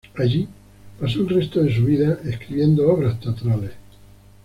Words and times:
Allí 0.15 0.47
pasó 0.99 1.19
el 1.19 1.29
resto 1.29 1.61
de 1.61 1.71
su 1.75 1.85
vida, 1.85 2.17
escribiendo 2.25 2.91
obras 2.91 3.19
teatrales. 3.19 3.73